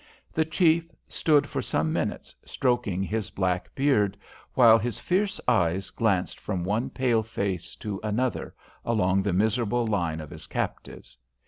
[0.33, 4.17] The chief stood for some minutes, stroking his black beard,
[4.55, 10.19] while his fierce eyes glanced from one pale face to another along the miserable line
[10.19, 11.15] of his captives.